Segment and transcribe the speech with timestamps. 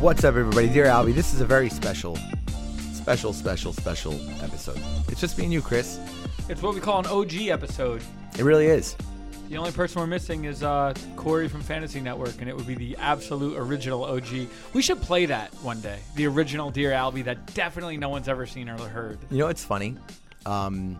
[0.00, 0.68] What's up, everybody?
[0.68, 2.16] Dear Albie, this is a very special,
[2.92, 4.80] special, special, special episode.
[5.08, 5.98] It's just me and you, Chris.
[6.48, 8.00] It's what we call an OG episode.
[8.38, 8.94] It really is.
[9.48, 12.76] The only person we're missing is uh, Corey from Fantasy Network, and it would be
[12.76, 14.46] the absolute original OG.
[14.72, 15.98] We should play that one day.
[16.14, 19.18] The original Dear Albie that definitely no one's ever seen or heard.
[19.32, 19.96] You know it's funny?
[20.46, 20.96] Um,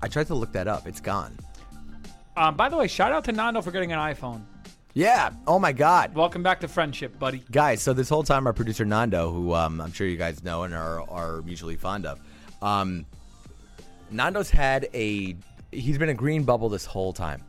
[0.00, 0.86] I tried to look that up.
[0.86, 1.36] It's gone.
[2.34, 4.40] Um, by the way, shout out to Nando for getting an iPhone.
[4.94, 5.30] Yeah.
[5.46, 6.14] Oh my God.
[6.14, 7.42] Welcome back to friendship, buddy.
[7.50, 10.64] Guys, so this whole time, our producer Nando, who um, I'm sure you guys know
[10.64, 12.20] and are, are mutually fond of,
[12.60, 13.06] um,
[14.10, 15.34] Nando's had a.
[15.70, 17.42] He's been a green bubble this whole time.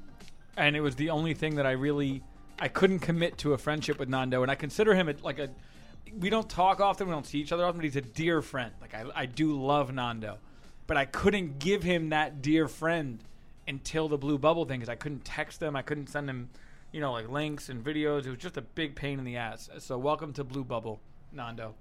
[0.56, 2.24] And it was the only thing that I really
[2.60, 5.50] I couldn't commit to a friendship with Nando, and I consider him a, like a.
[6.18, 8.72] We don't talk often, we don't see each other often, but he's a dear friend.
[8.80, 10.38] Like I, I do love Nando,
[10.88, 13.20] but I couldn't give him that dear friend
[13.68, 16.50] until the blue bubble thing because I couldn't text him, I couldn't send him,
[16.94, 18.26] you know, like links and videos.
[18.26, 19.70] It was just a big pain in the ass.
[19.80, 21.02] So welcome to Blue Bubble,
[21.34, 21.74] Nando.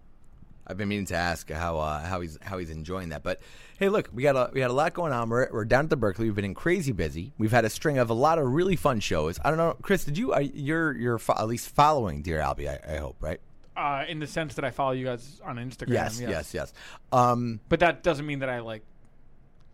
[0.66, 3.22] I've been meaning to ask how uh, how he's how he's enjoying that.
[3.22, 3.40] But
[3.78, 5.28] hey, look, we got a we got a lot going on.
[5.28, 6.26] We're, we're down at the Berkeley.
[6.26, 7.32] We've been in crazy busy.
[7.36, 9.38] We've had a string of a lot of really fun shows.
[9.44, 10.04] I don't know, Chris.
[10.04, 10.32] Did you?
[10.32, 12.68] Uh, you're you're fo- at least following Dear Albie.
[12.68, 13.40] I, I hope, right?
[13.76, 15.94] Uh, in the sense that I follow you guys on Instagram.
[15.94, 16.72] Yes, yes, yes.
[17.10, 18.84] Um, But that doesn't mean that I like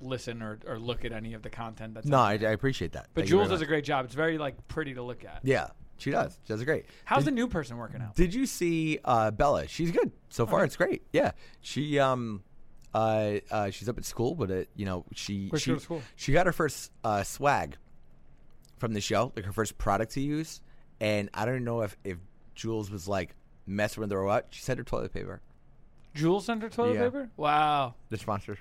[0.00, 3.08] listen or, or look at any of the content that's no, I, I appreciate that.
[3.14, 3.68] But Thank you very Jules does a much.
[3.68, 4.04] great job.
[4.04, 5.40] It's very like pretty to look at.
[5.42, 6.38] Yeah, she does.
[6.44, 6.86] She does a great.
[7.04, 8.14] How's the new person working out?
[8.14, 9.66] Did you see uh, Bella?
[9.68, 10.64] She's good so far.
[10.64, 11.02] It's great.
[11.12, 12.42] Yeah, she um,
[12.94, 15.82] uh, uh, she's up at school, but it, you know, she she she go to
[15.82, 16.02] school?
[16.16, 17.76] she got her first uh, swag
[18.78, 20.60] from the show, like her first product to use,
[21.00, 22.18] and I don't know if if
[22.54, 23.34] Jules was like
[23.66, 24.46] messing with her or what.
[24.50, 25.40] She said her toilet paper.
[26.14, 27.04] Jules sent her toilet Yeah.
[27.04, 27.30] paper?
[27.36, 27.94] Wow.
[28.08, 28.56] The sponsor.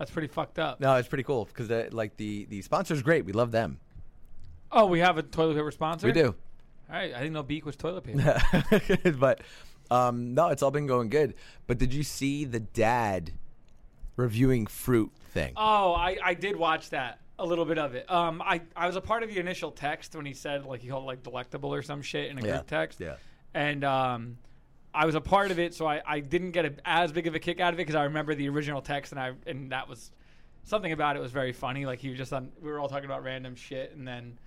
[0.00, 0.80] That's pretty fucked up.
[0.80, 3.26] No, it's pretty cool because like the the sponsor's great.
[3.26, 3.78] We love them.
[4.72, 6.06] Oh, we have a toilet paper sponsor?
[6.06, 6.34] We do.
[6.88, 7.12] All right.
[7.14, 9.12] I didn't know Beak was toilet paper.
[9.18, 9.42] but
[9.90, 11.34] um, no, it's all been going good.
[11.66, 13.32] But did you see the dad
[14.16, 15.52] reviewing fruit thing?
[15.56, 17.20] oh, I, I did watch that.
[17.38, 18.10] A little bit of it.
[18.10, 20.88] Um, I, I was a part of the initial text when he said like he
[20.88, 22.52] called it, like delectable or some shit in a Yeah.
[22.56, 23.00] group text.
[23.00, 23.16] Yeah.
[23.54, 24.38] And um,
[24.94, 27.34] I was a part of it, so I, I didn't get a, as big of
[27.34, 29.88] a kick out of it because I remember the original text and I and that
[29.88, 30.10] was
[30.64, 31.86] something about it was very funny.
[31.86, 32.50] Like he was just on.
[32.60, 34.38] We were all talking about random shit, and then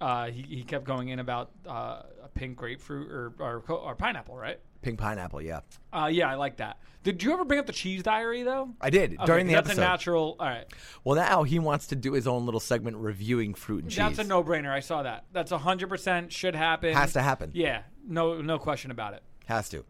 [0.00, 4.36] uh, he he kept going in about uh, a pink grapefruit or or, or pineapple,
[4.36, 4.58] right?
[4.82, 5.60] Pink pineapple, yeah.
[5.94, 6.76] Uh, yeah, I like that.
[7.04, 8.70] Did you ever bring up the cheese diary though?
[8.80, 9.80] I did Okay, during the that's episode.
[9.82, 10.36] a natural.
[10.38, 10.66] All right,
[11.04, 13.98] well, now he wants to do his own little segment reviewing fruit and cheese.
[13.98, 14.70] that's a no-brainer.
[14.70, 15.24] I saw that.
[15.32, 16.92] That's hundred percent should happen.
[16.92, 17.52] Has to happen.
[17.54, 19.22] Yeah, no, no question about it.
[19.46, 19.84] Has to.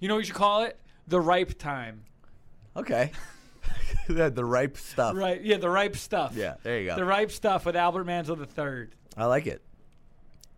[0.00, 0.78] You know what you should call it?
[1.06, 2.02] The ripe time.
[2.76, 3.12] Okay.
[4.08, 5.16] the, the ripe stuff.
[5.16, 5.40] Right?
[5.42, 6.34] Yeah, the ripe stuff.
[6.34, 6.96] Yeah, there you go.
[6.96, 8.94] The ripe stuff with Albert Manzo the third.
[9.16, 9.62] I like it.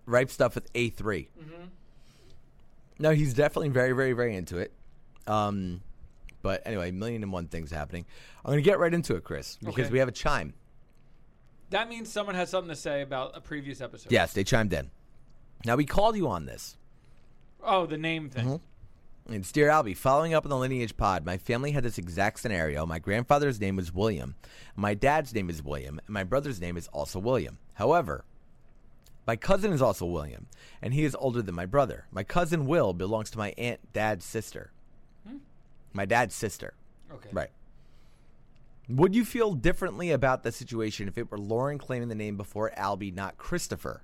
[0.07, 1.53] Ripe stuff with A 3 Mm-hmm.
[2.99, 4.73] No, he's definitely very, very, very into it.
[5.27, 5.83] Um,
[6.43, 8.07] but anyway, million and one things happening.
[8.45, 9.93] I'm going to get right into it, Chris, because Okay.
[9.93, 10.55] we have a chime.
[11.71, 14.13] That means someone has something to say about a previous episode.
[14.13, 14.91] Yes, they chimed in.
[15.65, 16.77] Now we called you on this.
[17.67, 18.47] Oh, the name thing.
[18.47, 19.35] Mm-hmm.
[19.35, 22.87] It's Dear Albie, following up on the lineage pod, my family had this exact scenario.
[22.87, 24.37] My grandfather's name was William,
[24.77, 27.59] my dad's name is William, and my brother's name is also William.
[27.75, 28.25] However,
[29.27, 30.47] my cousin is also William,
[30.81, 32.07] and he is older than my brother.
[32.13, 34.71] My cousin Will belongs to my aunt dad's sister.
[35.93, 36.75] My dad's sister.
[37.13, 37.31] Okay.
[37.33, 37.51] Right.
[38.89, 42.71] Would you feel differently about the situation if it were Lauren claiming the name before
[42.79, 44.03] Albie, not Christopher?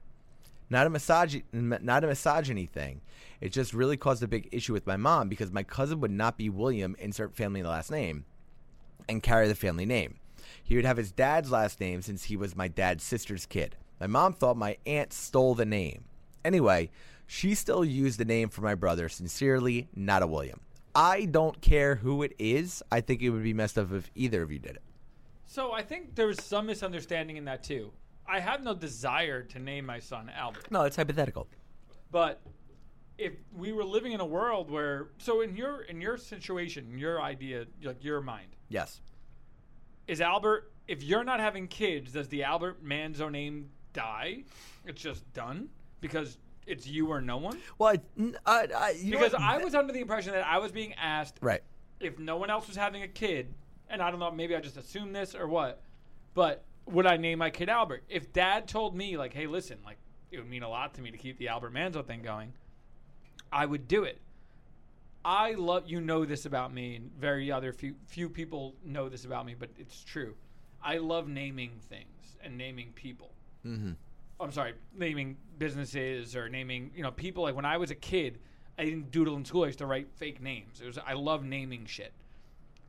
[0.73, 3.03] Not a misogy- not a misogyny thing.
[3.43, 6.39] It just really caused a big issue with my mom because my cousin would not
[6.39, 8.25] be William, insert family last name,
[9.07, 10.19] and carry the family name.
[10.65, 13.77] He would have his dad's last name since he was my dad's sister's kid.
[14.01, 16.05] My mom thought my aunt stole the name.
[16.43, 16.91] Anyway,
[17.27, 19.11] she still used the name for my brother.
[19.11, 20.61] Sincerely, not a William.
[20.95, 22.83] I don't care who it is.
[22.91, 24.83] I think it would be messed up if either of you did it.
[25.45, 27.93] So I think there was some misunderstanding in that too.
[28.27, 31.49] I have no desire to name my son Albert, No, it's hypothetical.
[32.11, 32.41] but
[33.19, 36.99] if we were living in a world where, so in your in your situation, in
[36.99, 39.01] your idea, like your mind, Yes.
[40.07, 40.71] is Albert.
[40.89, 44.43] If you're not having kids, does the Albert Manzo name die?
[44.85, 45.69] It's just done
[46.01, 47.59] because it's you or no one.
[47.79, 49.43] Well, I, I, I- you know Because what?
[49.43, 51.63] I was under the impression that I was being asked right.
[52.01, 53.55] if no one else was having a kid,
[53.89, 55.83] and I don't know, maybe I just assumed this or what,
[56.35, 58.05] but would I name my kid Albert?
[58.09, 59.99] If dad told me, like, hey, listen, like,
[60.31, 62.53] it would mean a lot to me to keep the Albert Manzo thing going,
[63.53, 64.21] I would do it.
[65.25, 69.25] I love, you know this about me, and very other few, few people know this
[69.25, 70.35] about me, but it's true.
[70.83, 73.33] I love naming things and naming people.
[73.65, 73.93] Mm-hmm.
[74.41, 77.45] I'm sorry, naming businesses or naming, you know, people.
[77.45, 78.41] Like when I was a kid,
[78.77, 79.63] I didn't doodle in school.
[79.63, 80.81] I used to write fake names.
[80.81, 82.13] It was I love naming shit.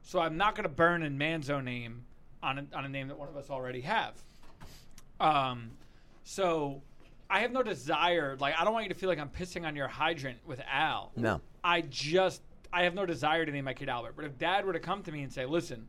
[0.02, 2.06] So I'm not going to burn a Manzo name
[2.44, 4.14] on a, on a name that one of us already have.
[5.20, 5.72] Um,
[6.24, 6.82] so
[7.30, 8.36] I have no desire.
[8.40, 11.12] Like I don't want you to feel like I'm pissing on your hydrant with Al.
[11.16, 11.42] No.
[11.64, 12.42] I just
[12.72, 14.14] I have no desire to name my kid Albert.
[14.16, 15.88] But if Dad were to come to me and say, "Listen,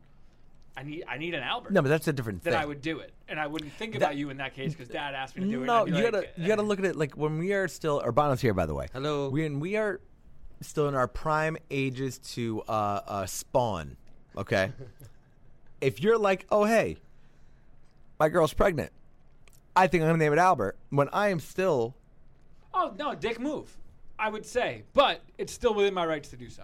[0.77, 2.61] I need I need an Albert," No, but that's a different then thing.
[2.61, 4.87] I would do it, and I wouldn't think That- about you in that case because
[4.87, 5.65] Dad asked me to do it.
[5.65, 7.53] No, and I'd be you like, gotta you gotta look at it like when we
[7.53, 8.01] are still.
[8.05, 8.87] Urbano's here, by the way.
[8.93, 9.29] Hello.
[9.29, 9.99] When we are
[10.61, 12.71] still in our prime ages to uh,
[13.07, 13.97] uh, spawn.
[14.37, 14.71] Okay.
[15.81, 16.97] if you're like, oh hey,
[18.19, 18.91] my girl's pregnant,
[19.75, 20.77] I think I'm gonna name it Albert.
[20.89, 21.95] When I am still
[22.73, 23.75] Oh no, dick move.
[24.19, 26.63] I would say, but it's still within my rights to do so.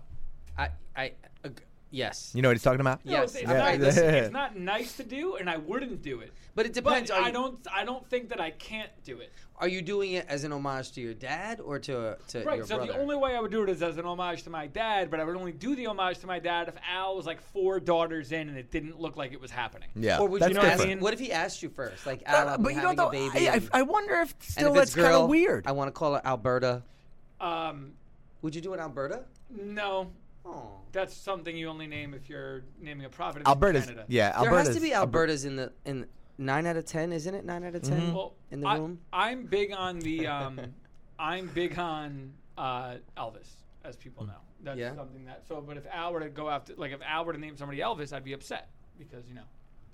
[0.58, 1.12] I, I,
[1.44, 1.62] ag-
[1.92, 2.32] yes.
[2.34, 3.06] You know what he's talking about?
[3.06, 3.36] No, Yes.
[3.36, 3.54] it's, Yeah.
[3.54, 4.02] not, Yeah.
[4.02, 6.34] it's not nice to do, and I wouldn't do it.
[6.56, 7.12] But it depends.
[7.12, 7.68] But Are I you- don't.
[7.74, 9.32] I don't think that I can't do it.
[9.58, 12.58] Are you doing it as an homage to your dad or to to Right.
[12.58, 12.94] your So brother?
[12.94, 15.20] the only way I would do it is as an homage to my dad, but
[15.20, 18.32] I would only do the homage to my dad if Al was like four daughters
[18.32, 19.90] in and it didn't look like it was happening.
[19.96, 20.18] Yeah.
[20.18, 20.78] or would that's you know what I ask?
[20.80, 20.98] different.
[21.00, 21.04] mean?
[21.04, 23.12] What if he asked you first, like, Al, I'm but you know, having though, a
[23.12, 25.30] baby, I, I, and- I wonder if and still if that's it's kind girl, of
[25.30, 25.68] weird.
[25.68, 26.82] I want to call her Alberta.
[27.40, 27.94] Um,
[28.42, 29.26] Would you do it Alberta?
[29.50, 30.12] no,
[30.46, 30.80] Oh.
[30.92, 33.46] that's something you only name if you're naming a province.
[33.48, 34.06] Alberta's, Canada.
[34.08, 34.42] yeah, Alberta.
[34.42, 34.68] There Alberta's.
[34.68, 36.06] has to be Albertas in the in
[36.38, 37.46] nine out of ten, isn't it?
[37.46, 38.14] Nine out of 10 Mm-hmm.
[38.14, 39.00] Well, in the I, room.
[39.14, 40.28] I'm big on the.
[40.28, 40.60] Um,
[41.20, 43.48] I'm big on uh, Elvis,
[43.86, 44.34] as people know.
[44.64, 44.96] That's Yeah.
[44.96, 45.44] something that.
[45.48, 47.80] So, but if Al were to go after, like, if Al were to name somebody
[47.80, 49.44] Elvis, I'd be upset because you know.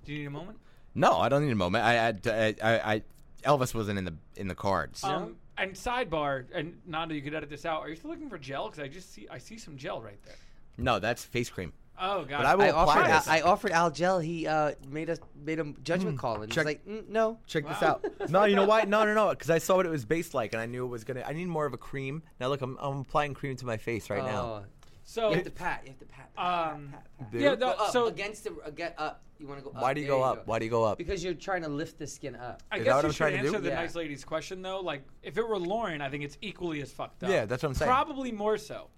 [0.04, 0.58] Do you need a moment?
[0.94, 1.84] No, I don't need a moment.
[1.84, 3.02] I, I, I, I
[3.44, 5.04] Elvis wasn't in the in the cards.
[5.04, 7.80] Um, and sidebar, and Nando, you could edit this out.
[7.82, 8.66] Are you still looking for gel?
[8.68, 10.36] Because I just see, I see some gel right there.
[10.76, 11.72] no, that's face cream.
[12.00, 12.38] Oh God.
[12.38, 13.28] But I will I apply offered Al, this.
[13.28, 14.18] I offered Al Gel.
[14.20, 17.40] He uh, made a made a judgment call and check- he's like, mm, no.
[17.48, 18.00] Check this Wow.
[18.04, 18.04] out.
[18.30, 18.82] No, you know why?
[18.84, 19.30] No, no, no.
[19.30, 21.24] Because I saw what it was based like, and I knew it was gonna.
[21.26, 22.22] I need more of a cream.
[22.38, 24.64] Now look, I'm, I'm applying cream to my face right now.
[25.10, 25.80] So You have to pat.
[25.84, 26.34] You have to pat.
[26.36, 27.40] pat, Um, pat, pat, pat.
[27.40, 27.54] Yeah.
[27.54, 29.22] Go No, up so against the get up.
[29.38, 29.80] You want to go up.
[29.80, 30.46] Why do you There go up?
[30.46, 30.98] Why do you go up?
[30.98, 32.62] Because you're trying to lift the skin up.
[32.70, 33.46] I Is that guess what you I'm should trying to do?
[33.46, 33.74] answer the Yeah.
[33.76, 34.80] nice lady's question though.
[34.80, 37.30] Like, if it were Lauren, I think it's equally as fucked up.
[37.30, 37.88] Yeah, that's what I'm saying.
[37.90, 38.90] Probably more so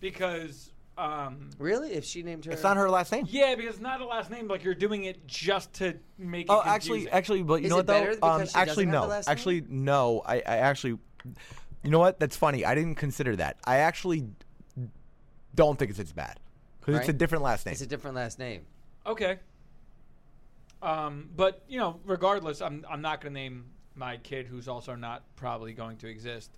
[0.00, 0.70] because.
[0.98, 1.94] Um, Really?
[1.94, 3.26] If she named her, It's not her last name.
[3.28, 4.46] Yeah, because it's not a last name.
[4.48, 6.50] Like you're doing it just to make it.
[6.52, 7.12] Oh, actually, confusing.
[7.12, 8.10] actually, but you Is know it what though?
[8.14, 9.02] because Um, she actually, doesn't have no.
[9.02, 9.32] the last name?
[9.32, 10.22] Actually, no.
[10.26, 10.98] I, I actually,
[11.82, 12.20] you know what?
[12.20, 12.64] That's funny.
[12.66, 13.56] I didn't consider that.
[13.64, 14.28] I actually
[15.54, 16.38] don't think it's as bad
[16.80, 17.18] because it's a Right?
[17.18, 17.72] different last name.
[17.72, 18.62] It's a different last name.
[19.06, 19.38] Okay.
[20.82, 24.94] Um, but you know, regardless, I'm I'm not going to name my kid who's also
[24.94, 26.50] not probably going to exist.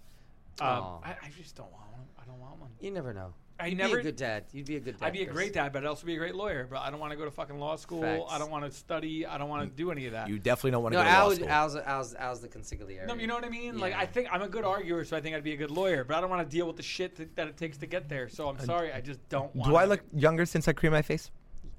[0.60, 0.98] Um, Aw.
[1.04, 2.06] I, I just don't want one.
[2.20, 2.70] I don't want one.
[2.80, 3.34] You never know.
[3.58, 3.94] I You'd never.
[3.96, 4.44] be a good dad.
[4.52, 5.06] You'd be a good dad.
[5.06, 5.34] I'd be a Chris.
[5.36, 6.66] great dad, but I'd also be a great lawyer.
[6.70, 8.02] But I don't want to go to fucking law school.
[8.02, 8.24] Facts.
[8.30, 9.24] I don't want to study.
[9.24, 10.28] I don't want to do any of that.
[10.28, 11.48] you definitely don't want to No, go to law school.
[11.48, 13.06] Al's, Al's, Al's the consigliere.
[13.06, 13.78] no, you know what I mean.
[13.78, 16.04] Like I think I'm a good arguer, so I think I'd be a good lawyer.
[16.04, 18.08] But I don't want to deal with the shit that, that it takes to get
[18.08, 18.28] there.
[18.28, 19.54] So I'm sorry, I just don't.
[19.56, 21.30] want Do I look younger since I cream my face?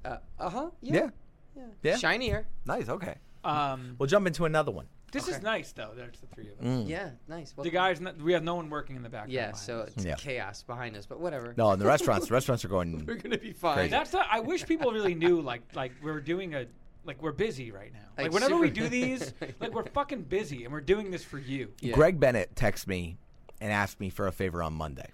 [0.04, 0.70] Uh huh.
[0.82, 0.94] Yeah.
[0.94, 1.10] Yeah.
[1.56, 1.64] yeah.
[1.84, 1.98] Yeah?
[1.98, 2.48] Shinier.
[2.66, 2.90] Nice.
[2.90, 3.16] Okay.
[3.44, 4.88] Um, We'll jump into another one.
[5.12, 5.92] This is nice though.
[5.96, 6.66] There's the three of us.
[6.66, 6.88] Mm.
[6.90, 7.10] Yeah.
[7.28, 7.54] Nice.
[7.56, 9.32] Well, The guys, not, we have no one working in the background.
[9.32, 9.54] Yeah.
[9.54, 9.94] So us.
[9.96, 10.16] it's Yeah.
[10.16, 11.54] chaos behind us, but whatever.
[11.58, 13.06] No, in the restaurants, the restaurants are going.
[13.06, 13.76] We're gonna be fine.
[13.76, 13.90] Crazy.
[13.90, 16.66] That's not, I wish people really knew like like we're doing a
[17.06, 18.00] like we're busy right now.
[18.18, 21.40] Like, Like, whenever we do these, like we're fucking busy and we're doing this for
[21.40, 21.72] you.
[21.80, 21.94] Yeah.
[21.94, 23.18] Greg Bennett texted me
[23.62, 25.10] and asked me for a favor on Monday.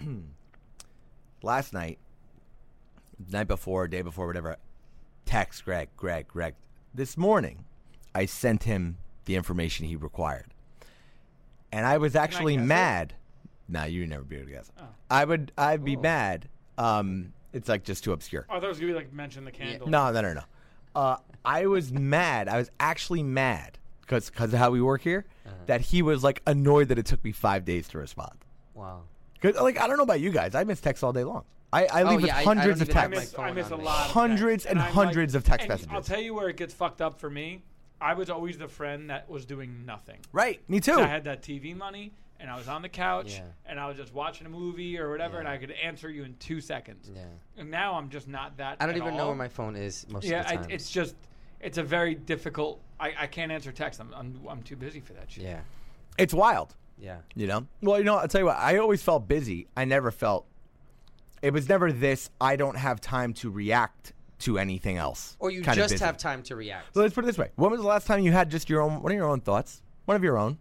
[1.42, 1.98] Last night,
[3.30, 4.56] night before, day before, whatever,
[5.24, 6.54] text Greg, Greg, Greg.
[6.94, 7.64] This morning,
[8.18, 8.96] I sent him
[9.26, 10.52] the information he required.
[11.70, 12.58] And I was actually it?
[12.60, 13.14] mad.
[13.68, 14.72] Nah, you'd never be able to guess.
[14.78, 14.82] Oh.
[15.08, 16.48] I would I'd be mad
[16.78, 18.44] um, It's like just too obscure.
[18.50, 19.86] Oh, that was gonna be like mention the candle.
[19.88, 20.42] No, no, no, no.
[20.96, 22.48] Uh, I was mad.
[22.48, 25.54] I was actually mad because of how we work here Uh-huh.
[25.66, 28.36] that he was like annoyed that it took me five days to respond.
[28.74, 29.02] Wow.
[29.40, 31.44] 'Cause, like I don't know about you guys, I miss texts all day long.
[31.72, 33.32] I, I Oh, leave with yeah, I- I hundreds of even I texts.
[33.32, 34.10] miss, I miss a lot.
[34.10, 34.70] Hundreds texts.
[34.70, 35.92] and I'm hundreds of text and messages.
[35.92, 37.62] I'll tell you where it gets fucked up for me.
[38.00, 40.18] I was always the friend that was doing nothing.
[40.32, 40.94] Right, me too.
[41.00, 43.44] I had that TV money, and I was on the couch, Yeah.
[43.66, 45.52] and I was just watching a movie or whatever, and Yeah.
[45.54, 47.10] I could answer you in two seconds.
[47.14, 47.24] Yeah.
[47.56, 48.76] And now I'm just not that.
[48.80, 49.28] I don't at even know all.
[49.28, 50.70] where my phone is most Yeah, of the I, time.
[50.70, 51.16] it's just,
[51.60, 52.80] it's a very difficult.
[53.00, 54.00] I, I can't answer text.
[54.00, 55.44] I'm, I'm I'm too busy for that shit.
[55.44, 55.60] yeah.
[56.16, 56.74] It's wild.
[57.00, 57.18] Yeah.
[57.34, 57.66] You know?
[57.80, 59.68] Well, you know, I'll tell you what, I always felt busy.
[59.76, 60.46] I never felt
[61.42, 65.36] it was never this I don't have time to react to anything else.
[65.40, 66.04] Or you kinda just busy.
[66.04, 66.94] have time to react.
[66.94, 67.50] So let's put it this way.
[67.56, 69.82] When was the last time you had just your own one of your own thoughts?
[70.04, 70.58] One of your own?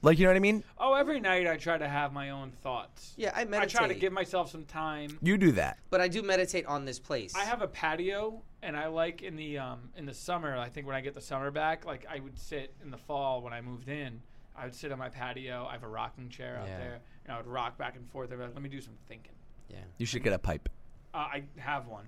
[0.00, 0.62] Like you know what I mean?
[0.78, 3.14] Oh, every night I try to have my own thoughts.
[3.16, 3.76] Yeah, I meditate.
[3.76, 5.18] I try to give myself some time.
[5.22, 5.78] You do that.
[5.90, 7.34] But I do meditate on this place.
[7.34, 10.56] I have a patio, and I like in the um, in the summer.
[10.56, 13.42] I think when I get the summer back, like I would sit in the fall
[13.42, 14.22] when I moved in.
[14.56, 15.66] I would sit on my patio.
[15.68, 16.78] I have a rocking chair out Yeah.
[16.78, 18.30] there, and I would rock back and forth.
[18.30, 19.32] I'd be like, let me do some thinking.
[19.68, 19.78] Yeah.
[19.98, 20.68] You should get a pipe.
[21.14, 22.06] Uh, I have one,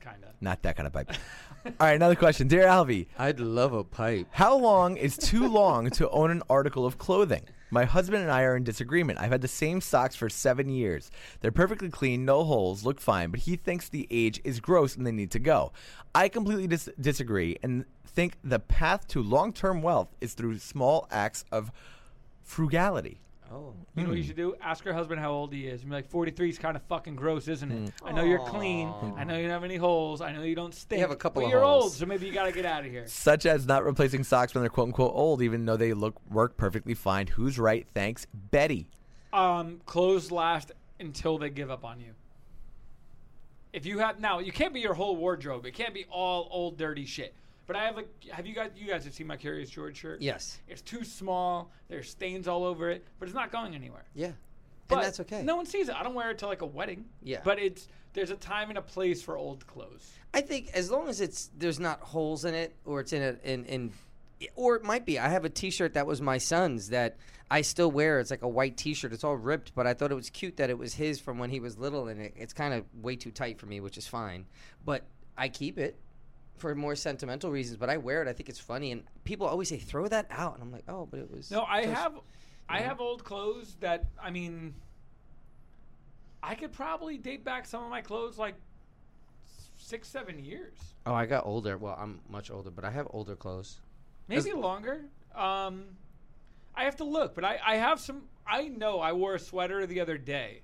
[0.00, 0.30] kind of.
[0.40, 1.12] Not that kind of pipe.
[1.66, 2.46] All right, another question.
[2.48, 4.28] Dear Albie, I'd love a pipe.
[4.30, 7.42] how long is too long to own an article of clothing?
[7.70, 9.18] My husband and I are in disagreement.
[9.18, 11.10] I've had the same socks for seven years.
[11.40, 15.04] They're perfectly clean, no holes, look fine, but he thinks the age is gross and
[15.04, 15.72] they need to go.
[16.14, 21.08] I completely dis- disagree and think the path to long term wealth is through small
[21.10, 21.72] acts of
[22.44, 23.18] frugality.
[23.52, 23.74] Oh.
[23.94, 24.26] You know what you Hmm.
[24.26, 24.54] should do?
[24.60, 25.80] Ask her husband how old he is.
[25.82, 27.92] And be like, 43 is kind of fucking gross, isn't it?
[28.04, 28.92] I know you're clean.
[29.16, 30.20] I know you don't have any holes.
[30.20, 30.98] I know you don't stink.
[30.98, 31.96] You have a couple but of you're old, holes.
[31.96, 33.06] so maybe you got to get out of here.
[33.06, 36.56] Such as not replacing socks when they're quote unquote old, even though they look work
[36.56, 37.28] perfectly fine.
[37.28, 37.86] Who's right?
[37.94, 38.88] Thanks, Betty.
[39.32, 42.14] Um, clothes last until they give up on you.
[43.72, 45.66] If you have now, you can't be your whole wardrobe.
[45.66, 47.34] It can't be all old dirty shit.
[47.66, 48.70] But I have like, have you guys?
[48.76, 50.22] You guys have seen my Curious George shirt?
[50.22, 50.58] Yes.
[50.68, 51.70] It's too small.
[51.88, 54.04] There's stains all over it, but it's not going anywhere.
[54.14, 54.32] Yeah.
[54.88, 55.42] But and that's okay.
[55.42, 55.96] No one sees it.
[55.96, 57.06] I don't wear it to like a wedding.
[57.22, 57.40] Yeah.
[57.42, 60.10] But it's there's a time and a place for old clothes.
[60.32, 63.36] I think as long as it's there's not holes in it or it's in a
[63.42, 63.92] in in
[64.54, 65.18] or it might be.
[65.18, 67.16] I have a T-shirt that was my son's that
[67.50, 68.20] I still wear.
[68.20, 69.12] It's like a white T-shirt.
[69.12, 71.50] It's all ripped, but I thought it was cute that it was his from when
[71.50, 74.06] he was little, and it, it's kind of way too tight for me, which is
[74.06, 74.46] fine.
[74.84, 75.04] But
[75.36, 75.98] I keep it
[76.56, 77.76] for more sentimental reasons.
[77.76, 78.28] But I wear it.
[78.28, 81.06] I think it's funny, and people always say throw that out, and I'm like, oh,
[81.06, 81.50] but it was.
[81.50, 82.14] No, I have,
[82.68, 84.74] I have old clothes that I mean,
[86.42, 88.54] I could probably date back some of my clothes like
[89.76, 90.74] six, seven years,
[91.06, 91.78] Oh, I got older.
[91.78, 93.80] Well, I'm much older, but I have older clothes.
[94.26, 95.02] maybe longer.
[95.36, 95.84] Um,
[96.74, 98.22] I have to look, but I, I have some.
[98.46, 100.62] I know I wore a sweater the other day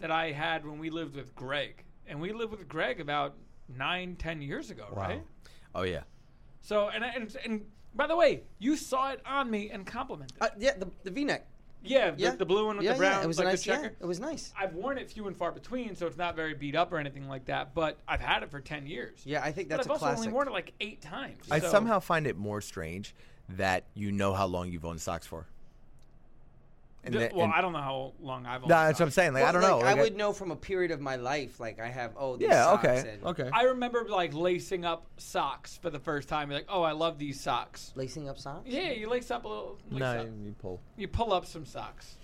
[0.00, 3.36] that I had when we lived with Greg, and we lived with Greg about
[3.76, 5.22] nine, ten years ago, right?
[5.74, 6.02] Oh yeah.
[6.62, 10.36] So, and, and and by the way, you saw it on me and complimented.
[10.36, 10.42] it.
[10.42, 11.46] Uh, yeah, the, the V-neck.
[11.82, 13.50] yeah, Yeah, the, the blue one with yeah, the brown, Yeah, it was like a
[13.50, 13.64] nice.
[13.64, 13.82] the checker.
[13.84, 14.52] Yeah, it was nice.
[14.58, 17.26] I've worn it few and far between, so it's not very beat up or anything
[17.28, 17.74] like that.
[17.74, 19.20] But I've had it for ten years.
[19.24, 20.20] Yeah, I think but that's I've a also classic.
[20.20, 21.42] only worn it like eight times.
[21.50, 23.14] I so- somehow find it more strange
[23.56, 25.46] that you know how long you've owned socks for.
[27.02, 28.60] And D- that- well, and- I don't know how long I've.
[28.60, 29.32] No, owned that's what I'm saying.
[29.32, 29.76] Like I don't know.
[29.78, 31.58] like, Like, I would know from a period of my life.
[31.58, 32.12] Like I have.
[32.16, 32.64] Oh, these Yeah.
[32.64, 33.10] socks Okay.
[33.14, 33.50] and Okay.
[33.52, 36.50] I remember like lacing up socks for the first time.
[36.50, 37.92] You're like, oh, I love these socks.
[37.94, 38.66] Lacing up socks.
[38.68, 39.78] Yeah, you lace up a little.
[39.90, 40.26] No, up.
[40.26, 40.80] you pull.
[40.96, 42.16] you pull up some socks.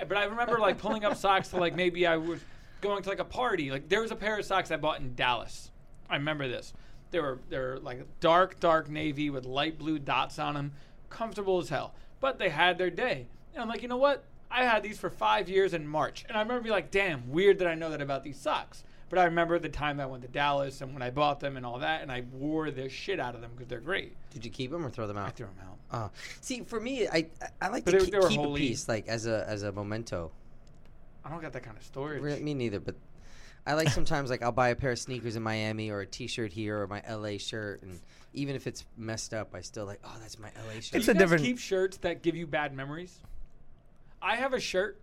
[0.00, 2.38] Uh, But I remember like pulling up socks to like maybe I was
[2.80, 3.72] going to like a party.
[3.72, 5.72] Like there was a pair of socks I bought in Dallas.
[6.08, 6.72] I remember this.
[7.10, 10.72] They were they were like dark dark navy with light blue dots on them,
[11.10, 11.94] comfortable as hell.
[12.20, 13.26] But they had their day.
[13.54, 14.24] And I'm like, you know what?
[14.50, 17.58] I had these for five years in March, and I remember being like, damn, weird
[17.60, 18.84] that I know that about these socks.
[19.08, 21.66] But I remember the time I went to Dallas and when I bought them and
[21.66, 24.14] all that, and I wore the shit out of them because they're great.
[24.30, 25.26] Did you keep them or throw them out?
[25.28, 25.78] I threw them out.
[26.04, 26.08] Uh,
[26.40, 28.54] see, for me, I I, I like But to they- keep, they were keep a
[28.54, 30.32] piece, like as a as a memento.
[31.24, 32.22] I don't got that kind of storage.
[32.22, 32.94] Re- me neither, but
[33.66, 36.50] I like sometimes like I'll buy a pair of sneakers in Miami or a T-shirt
[36.50, 38.00] here or my LA shirt, and
[38.32, 40.82] even if it's messed up, I still like, oh, that's my LA shirt.
[40.82, 43.20] It's Do a you guys different- keep shirts that give you bad memories.
[44.22, 44.98] I have a shirt.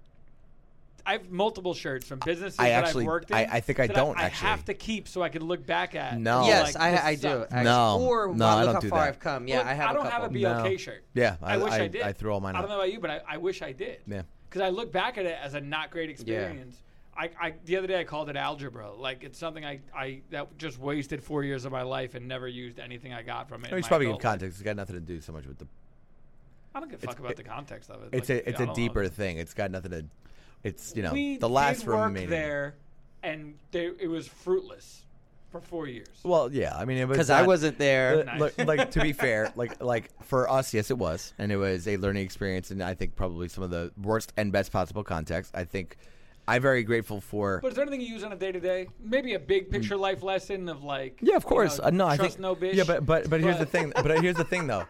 [1.06, 3.38] I have multiple shirts from businesses I that actually- I've worked in.
[3.38, 4.48] I- I think I don't, I, actually.
[4.50, 6.20] have to keep so I can look back at.
[6.20, 6.46] No.
[6.46, 7.44] yes, like, I I do.
[7.44, 7.64] actually.
[7.64, 9.08] No, or no, wow, I look don't how do far that.
[9.08, 9.48] I've come.
[9.48, 9.90] Yeah, Look, I have.
[9.90, 10.30] I don't a have a.
[10.30, 10.78] BLK No.
[10.78, 11.04] shirt.
[11.14, 12.02] Yeah, I, I- wish I, I- did.
[12.04, 14.00] I threw all mine I don't know about you, but I, I wish I did.
[14.08, 14.24] Yeah.
[14.50, 16.76] Because I look back at it as a not great experience.
[17.18, 18.92] I, I the other day I called it algebra.
[18.94, 22.48] Like it's something I, I that just wasted four years of my life and never
[22.48, 23.70] used anything I got from it.
[23.72, 24.32] in We my probably give adult life.
[24.34, 24.58] context.
[24.60, 25.68] It's got nothing to do so much with the.
[26.80, 28.10] I don't give a fuck about the context of it.
[28.14, 28.74] It's Like, a it's I a don't know.
[28.88, 29.38] deeper thing.
[29.38, 30.06] It's got nothing to.
[30.64, 32.30] It's you know we the last did room work remaining.
[32.30, 32.76] there
[33.22, 35.04] and they, it was fruitless
[35.52, 36.08] for four years.
[36.24, 36.74] Well, yeah.
[36.78, 38.20] I mean, it was Because I wasn't there.
[38.22, 38.40] Uh, Nice.
[38.40, 41.86] look, like to be fair, like like for us, yes, it was, and it was
[41.86, 45.52] a learning experience, and I think probably some of the worst and best possible context.
[45.54, 45.98] I think
[46.48, 47.60] I'm very grateful for.
[47.62, 48.88] But is there anything you use on a day to day?
[49.04, 51.18] Maybe a big picture life lesson of like.
[51.18, 51.28] Mm.
[51.30, 51.78] yeah, of you course.
[51.80, 52.74] know, uh, no, I trust think no bitch.
[52.76, 53.92] Yeah, but but but here's the thing.
[53.96, 54.86] But here's the thing, though.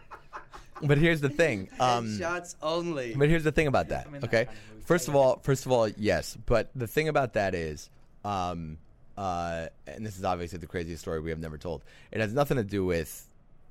[0.82, 1.68] But here's the thing.
[1.80, 3.14] Um, Shots only.
[3.14, 4.06] But here's the thing about that.
[4.06, 4.84] I'm Okay, kind of mood.
[4.84, 6.36] first of all, first of all, yes.
[6.46, 7.90] But the thing about that is,
[8.24, 8.78] um,
[9.16, 11.84] uh, and this is obviously the craziest story we have never told.
[12.10, 13.26] It has nothing to do with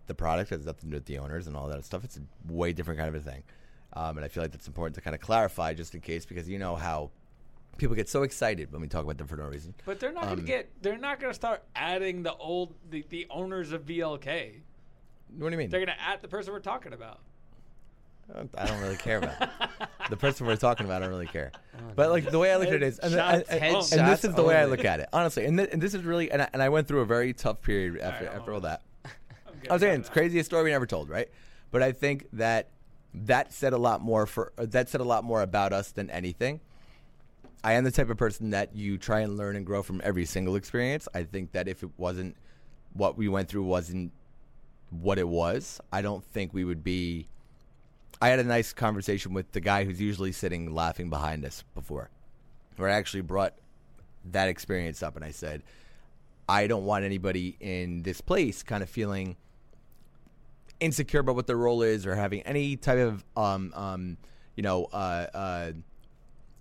[0.08, 0.52] the product.
[0.52, 2.04] It has nothing to do with the owners and all that stuff.
[2.04, 3.44] It's a way different kind of a thing.
[3.94, 6.48] Um, and I feel like that's important to kind of clarify, just in case, because
[6.48, 7.10] you know how
[7.78, 9.74] people get so excited when we talk about them for no reason.
[9.86, 10.70] But they're not Um, gonna get.
[10.82, 14.62] They're not gonna start adding the old the, the owners of BLK.
[15.38, 15.70] What do you mean?
[15.70, 17.20] They're gonna add the person we're talking about.
[18.56, 19.50] I don't really care about it.
[20.12, 21.02] the person we're talking about.
[21.02, 21.52] I don't really care.
[21.96, 23.86] But like the way I look at it is, and, and, Shots and- home.
[24.00, 25.46] and this is the way I look at it, honestly.
[25.46, 27.62] And, th- and this is really, and I, and I went through a very tough
[27.62, 28.84] period after right, I'm after all that.
[29.06, 29.12] I'm
[29.72, 31.28] was saying it's of craziest story we never told, right?
[31.72, 32.70] But I think that
[33.16, 36.12] that said a lot more for uh, that said a lot more about us than
[36.12, 36.60] anything.
[37.64, 40.26] I am the type of person that you try and learn and grow from every
[40.26, 41.08] single experience.
[41.14, 42.38] I think that if it wasn't
[42.94, 44.12] what we went through wasn't
[44.90, 47.28] what it was, I don't think we would be.
[48.22, 52.10] I had a nice conversation with the guy who's usually sitting laughing behind us before,
[52.76, 53.54] where I actually brought
[54.26, 55.64] that experience up, and I said,
[56.50, 59.38] I don't want anybody in this place kind of feeling
[60.80, 64.18] insecure about what their role is or having any type of um, um,
[64.56, 65.72] you know uh, uh,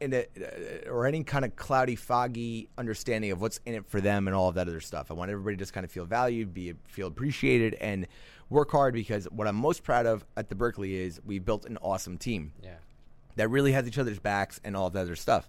[0.00, 4.00] in it uh, or any kind of cloudy foggy understanding of what's in it for
[4.00, 6.04] them and all of that other stuff i want everybody to just kind of feel
[6.04, 8.06] valued be feel appreciated and
[8.48, 11.76] work hard because what i'm most proud of at the berkeley is we built an
[11.78, 12.76] awesome team yeah.
[13.36, 15.48] that really has each other's backs and all of that other stuff.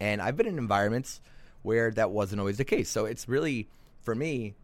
[0.00, 1.20] And I've been in environments
[1.62, 2.88] where that wasn't always the case.
[2.88, 3.68] So it's really,
[4.02, 4.54] for me,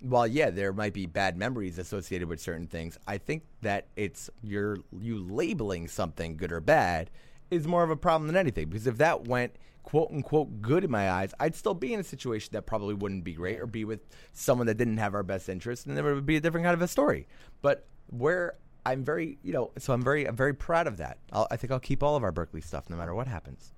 [0.00, 4.28] while yeah, there might be bad memories associated with certain things, I think that it's
[4.42, 7.10] you're you labeling something good or bad
[7.50, 8.68] is more of a problem than anything.
[8.68, 12.04] Because if that went quote unquote good in my eyes, I'd still be in a
[12.04, 14.00] situation that probably wouldn't be great or be with
[14.32, 16.74] someone that didn't have our best interest, and then it would be a different kind
[16.74, 17.26] of a story.
[17.62, 18.54] But where
[18.84, 21.18] I'm very, you know, so I'm very, I'm very proud of that.
[21.32, 23.72] I'll, I think I'll keep all of our Berkeley stuff no matter what happens.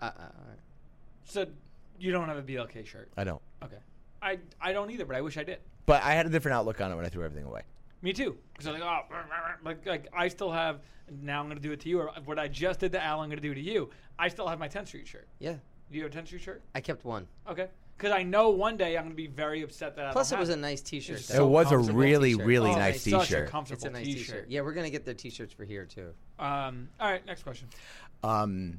[0.00, 0.22] Uh, uh,
[1.24, 1.46] So
[1.98, 3.08] you don't have a BLK shirt.
[3.16, 3.78] I don't, Okay.
[4.20, 5.58] I I don't either, but I wish I did.
[5.86, 7.62] but I had a different outlook on it when I threw everything away.
[8.02, 8.36] Me too.
[8.52, 9.00] Because I'm like, oh,
[9.64, 10.80] like, like I still have.
[11.20, 13.20] Now I'm going to do it to you, or what I just did to Al,
[13.20, 13.90] I'm going to do to you.
[14.18, 15.28] I still have my 10th Street shirt.
[15.38, 15.54] yeah.
[15.90, 16.62] Do you have a 10th Street shirt?
[16.74, 17.26] I kept one.
[17.48, 17.68] Okay.
[17.98, 20.38] Because I know one day I'm going to be very upset that I Plus, don't
[20.38, 21.18] it was a have nice T-shirt.
[21.18, 21.44] It's though.
[21.46, 22.46] It was a comfortable really, t-shirt.
[22.46, 23.48] really Oh, nice it's such a T-shirt.
[23.50, 24.26] comfortable It's a nice T-shirt.
[24.26, 24.46] T-shirt.
[24.48, 26.12] Yeah, we're gonna get their T-shirts for here too.
[26.38, 27.68] Um, all right, next question.
[28.24, 28.78] Um,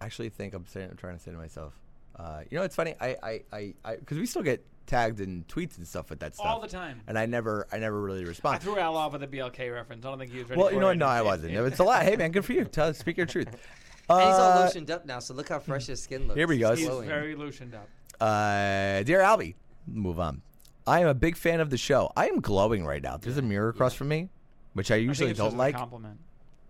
[0.00, 1.72] I actually think I'm saying, I'm trying to say to myself,
[2.16, 2.94] uh, you know, it's funny.
[3.00, 6.34] I, I, I, I, because we still get tagged in tweets and stuff with that
[6.34, 7.00] stuff All the time.
[7.06, 8.60] and I never, I never really responded.
[8.60, 10.04] I threw Al off with a BLK reference.
[10.04, 10.98] I don't think he was ready well, you know what?
[10.98, 11.54] No, I wasn't.
[11.54, 12.02] It's a lot.
[12.02, 12.64] Hey, man, good for you.
[12.64, 13.48] Tell, speak your truth.
[14.10, 16.36] and he's all Uh, lotioned up now, so look how fresh his skin looks.
[16.36, 16.74] Here we go.
[16.74, 17.08] He's glowing.
[17.08, 17.88] very loosened up.
[18.20, 19.54] Uh, dear Albie,
[19.86, 20.42] move on.
[20.86, 22.12] I am a big fan of the show.
[22.16, 23.16] I am glowing right now.
[23.16, 24.28] There's a mirror across from me,
[24.74, 25.74] which I I think usually it's don't a like.
[25.76, 26.18] compliment.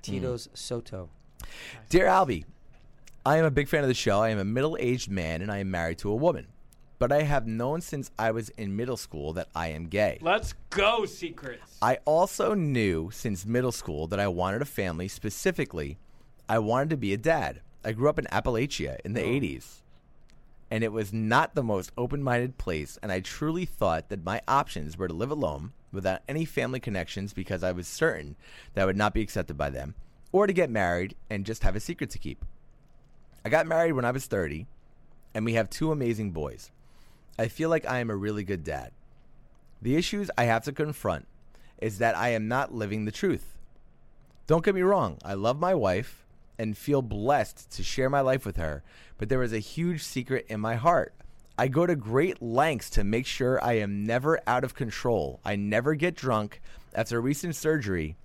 [0.02, 1.08] Tito's Soto.
[1.88, 2.44] Dear Albie,
[3.26, 4.20] I am a big fan of the show.
[4.20, 6.46] I am a middle aged man and I am married to a woman.
[6.98, 10.18] But I have known since I was in middle school that I am gay.
[10.22, 11.76] Let's go, secrets.
[11.82, 15.08] I also knew since middle school that I wanted a family.
[15.08, 15.98] Specifically,
[16.48, 17.60] I wanted to be a dad.
[17.84, 19.82] I grew up in Appalachia in the 80s,
[20.70, 22.98] and it was not the most open minded place.
[23.02, 27.32] And I truly thought that my options were to live alone without any family connections
[27.32, 28.36] because I was certain
[28.72, 29.94] that I would not be accepted by them,
[30.32, 32.44] or to get married and just have a secret to keep.
[33.44, 34.66] I got married when I was 30,
[35.34, 36.70] and we have two amazing boys.
[37.38, 38.92] I feel like I am a really good dad.
[39.82, 41.26] The issues I have to confront
[41.78, 43.54] is that I am not living the truth.
[44.46, 46.24] Don't get me wrong, I love my wife
[46.58, 48.82] and feel blessed to share my life with her,
[49.18, 51.12] but there is a huge secret in my heart.
[51.58, 55.40] I go to great lengths to make sure I am never out of control.
[55.44, 56.60] I never get drunk.
[56.94, 58.16] After recent surgery,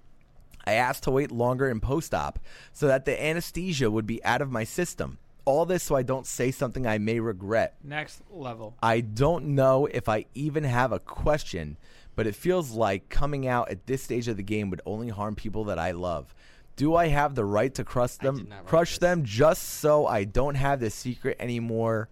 [0.65, 2.39] I asked to wait longer in post op
[2.73, 5.19] so that the anesthesia would be out of my system.
[5.49, 7.73] All this so I don't say something I may regret.
[7.83, 8.75] Next level.
[8.83, 11.77] I don't know if I even have a question,
[12.15, 15.33] but it feels like coming out at this stage of the game would only harm
[15.33, 16.35] people that I love.
[16.75, 18.99] Do I have the right to crush them, did not write crush this.
[18.99, 22.09] them just so I don't have this secret anymore?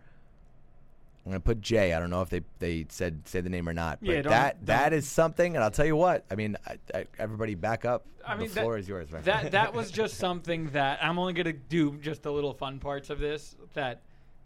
[1.28, 1.94] I'm gonna put Jay.
[1.94, 4.32] I don't know if they, they said say the name or not, but Yeah, don't-
[4.32, 5.56] that that don't- is something.
[5.56, 6.24] And I'll tell you what.
[6.32, 8.06] I mean, I, I, everybody back up.
[8.26, 9.12] I the that- floor is yours.
[9.12, 9.24] Right?
[9.26, 13.10] that that was just something that I'm only gonna do just the little fun parts
[13.10, 13.58] of this.
[13.74, 14.00] That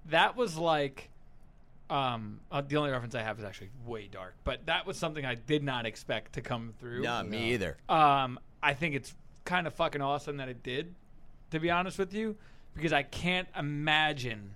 [0.07, 1.09] that was like
[1.91, 5.23] um uh, the only reference I have is actually way dark, but that was something
[5.23, 7.03] I did not expect to come through.
[7.03, 7.77] No, me either.
[7.89, 9.13] Um, I think it's
[9.45, 10.95] kind of fucking awesome that it did,
[11.51, 12.37] to be honest with you,
[12.73, 14.55] because I can't imagine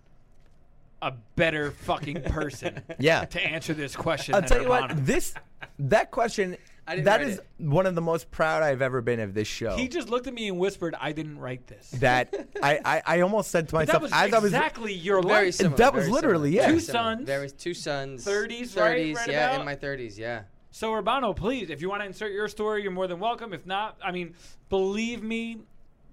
[1.02, 3.26] a better fucking person Yeah.
[3.26, 4.36] to answer this question.
[4.36, 4.90] I'll tell you Urbano.
[4.96, 5.06] what.
[5.06, 5.34] This
[5.80, 6.58] that question.
[6.88, 7.46] I didn't That write is it.
[7.58, 9.76] one of the most proud I've ever been of this show.
[9.76, 13.22] He just looked at me and whispered, "I didn't write this." that I, I, I
[13.22, 15.56] almost said to myself that was as I was exactly your Very life.
[15.56, 15.78] similar.
[15.78, 16.68] That was literally, similar, yeah.
[16.68, 17.16] very Two similar.
[17.16, 17.26] sons.
[17.26, 18.26] Very two sons.
[18.26, 18.98] 30s, right?
[19.00, 19.60] 30s, Right yeah, about?
[19.62, 20.44] in my 30s, yeah.
[20.70, 23.52] So Urbano, please, if you want to insert your story, you're more than welcome.
[23.52, 24.36] If not, I mean,
[24.70, 25.62] believe me,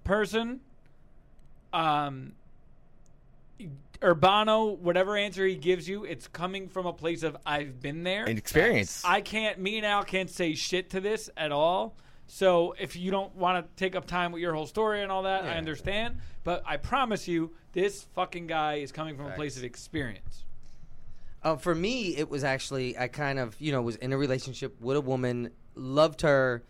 [0.03, 0.59] person,
[1.71, 2.33] um,
[4.03, 8.25] Urbano, whatever answer he gives you, it's coming from a place of I've been there.
[8.25, 9.01] an experience.
[9.05, 9.57] I can't.
[9.59, 11.95] Me and Al can't say shit to this at all.
[12.27, 15.23] So if you don't want to take up time with your whole story and all
[15.23, 16.17] that, I understand.
[16.43, 20.43] But I promise you, this fucking guy is coming from a place of experience.
[21.43, 24.79] Uh, for me, it was actually I kind of you know was in a relationship
[24.81, 26.63] with a woman, loved her.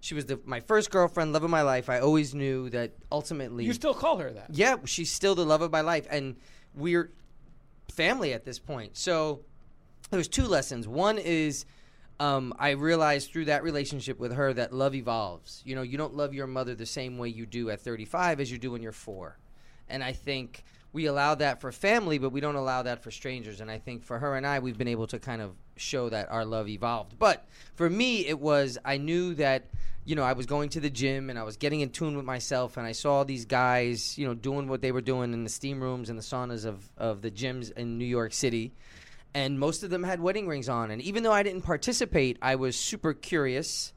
[0.00, 1.88] She was the, my first girlfriend, love of my life.
[1.88, 4.46] I always knew that ultimately, You still call her that?
[4.50, 6.34] yeah, she's still the love of my life, and
[6.74, 7.10] we're
[7.90, 8.96] family at this point.
[8.96, 9.40] So
[10.10, 10.88] there's two lessons.
[10.88, 11.64] One is
[12.20, 15.62] um, I realized through that relationship with her that love evolves.
[15.64, 18.50] You know, you don't love your mother the same way you do at 35 as
[18.50, 19.38] you do when you're four.
[19.88, 23.60] And I think we allow that for family, but we don't allow that for strangers.
[23.60, 26.30] And I think for her and I, we've been able to kind of show that
[26.30, 27.18] our love evolved.
[27.18, 29.68] But for me, it was I knew that
[30.04, 32.24] you know I was going to the gym and I was getting in tune with
[32.24, 35.50] myself, and I saw these guys, you know, doing what they were doing in the
[35.50, 38.72] steam rooms and the saunas of of the gyms in New York City.
[39.34, 40.90] And most of them had wedding rings on.
[40.90, 43.94] And even though I didn't participate, I was super curious.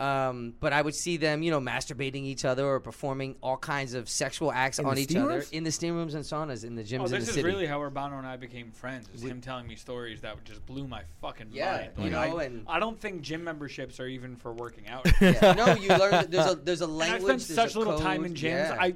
[0.00, 3.92] Um, but I would see them, you know, masturbating each other or performing all kinds
[3.92, 5.50] of sexual acts In on the each steam other rooms?
[5.52, 7.46] in the steam rooms and saunas in the gyms Oh, in the this is city.
[7.46, 9.08] really how Urbano and I became friends.
[9.14, 12.04] Is him telling me stories that just blew my fucking Yeah, mind.
[12.04, 15.06] you know, I, and- I don't think gym memberships are even for working out.
[15.20, 15.52] yeah.
[15.52, 17.22] No, you learn that there's a there's a And language.
[17.22, 18.26] I spent there's such a little time code.
[18.30, 18.42] in gyms.
[18.70, 18.76] Yeah.
[18.80, 18.94] I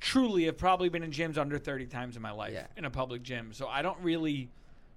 [0.00, 2.66] truly have probably been in gyms under 30 times in my life Yeah.
[2.76, 3.52] in a public gym.
[3.52, 4.50] So I don't really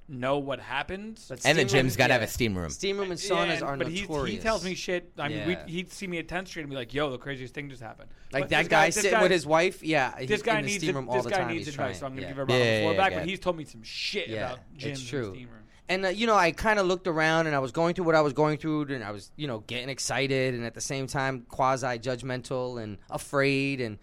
[0.07, 1.25] know what happens.
[1.27, 2.69] But And the steam room- gym's gotta have a steam room.
[2.69, 4.35] Steam room and Yeah, saunas and- are but he, notorious.
[4.35, 5.11] he tells me shit.
[5.17, 5.47] I mean, Yeah.
[5.47, 7.81] we'd, he'd see me at 10th Street and be like, "Yo, the craziest thing just
[7.81, 9.83] happened." Like But that this guy this sitting with his wife.
[9.83, 11.47] Yeah, he- This guy in the needs steam ad- room all this the guy time.
[11.47, 11.99] needs he's advice, trying.
[11.99, 12.33] so I'm gonna yeah.
[12.33, 13.11] give Urbano Yeah, the yeah, floor yeah, back.
[13.11, 13.19] yeah.
[13.19, 15.25] But he's told me some shit Yeah, about gyms it's true.
[15.27, 15.59] and steam room.
[15.87, 18.15] And uh, you know, I kind of looked around and I was going through what
[18.15, 21.05] I was going through, and I was, you know, getting excited and at the same
[21.07, 23.99] time quasi judgmental and afraid and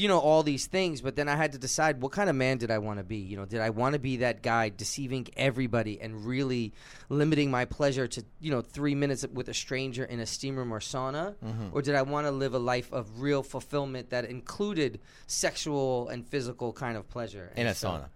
[0.00, 1.00] you know all these things.
[1.00, 3.18] But then I had to decide what kind of man did I want to be.
[3.18, 6.72] You know, did I want to be that guy deceiving everybody and really
[7.08, 10.72] limiting my pleasure to you know three minutes with a stranger in a steam room
[10.72, 11.68] or sauna, mm-hmm.
[11.72, 16.26] or did I want to live a life of real fulfillment that included sexual and
[16.26, 18.06] physical kind of pleasure in And a so- sauna.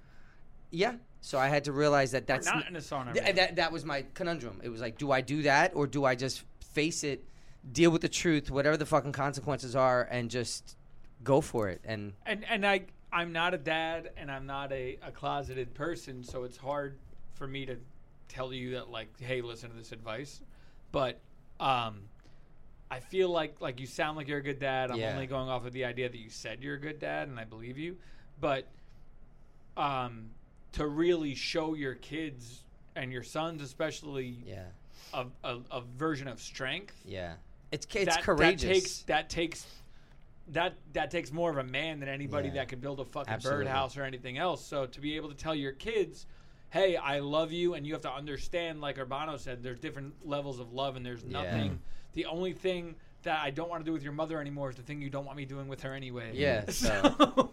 [0.71, 0.95] Yeah.
[1.21, 3.85] So I had to realize that that's not in a sauna, Th- that that was
[3.85, 4.61] my conundrum.
[4.63, 6.43] It was like, do I do that or do I just
[6.75, 7.25] face it,
[7.71, 10.77] deal with the truth, whatever the fucking consequences are, and just
[11.25, 11.81] go for it?
[11.85, 12.83] And and and I
[13.13, 16.99] I'm not a dad and I'm not a, a closeted person, so it's hard
[17.35, 17.77] for me to
[18.29, 20.41] tell you that like, hey, listen to this advice.
[20.93, 21.21] But
[21.61, 22.03] um
[22.91, 24.91] I feel like like you sound like you're a good dad.
[24.91, 25.13] I'm Yeah.
[25.13, 27.45] only going off of the idea that you said you're a good dad and I
[27.45, 27.97] believe you.
[28.41, 28.69] But
[29.77, 30.31] um
[30.73, 32.65] to really show your kids
[32.97, 34.65] and your sons especially yeah,
[35.13, 37.35] a, a, a version of strength yeah,
[37.71, 38.63] it's it's that, courageous.
[38.63, 39.67] That takes that takes
[40.49, 42.55] that that takes more of a man than anybody Yeah.
[42.55, 43.65] that can build a fucking Absolutely.
[43.65, 44.65] birdhouse or anything else.
[44.65, 46.27] So to be able to tell your kids,
[46.71, 50.61] "Hey, I love you," and you have to understand, like Urbano said, there's different levels
[50.61, 51.43] of love, and there's Yeah.
[51.43, 51.81] nothing.
[52.13, 54.83] The only thing that I don't want to do with your mother anymore is the
[54.83, 56.33] thing you don't want me doing with her anyway.
[56.35, 56.91] Yeah, So,